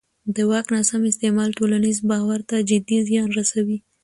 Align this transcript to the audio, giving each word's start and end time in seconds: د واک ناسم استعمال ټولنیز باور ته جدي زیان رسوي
د 0.35 0.37
واک 0.49 0.67
ناسم 0.75 1.01
استعمال 1.11 1.49
ټولنیز 1.59 1.97
باور 2.09 2.39
ته 2.49 2.55
جدي 2.69 2.97
زیان 3.09 3.29
رسوي 3.39 3.77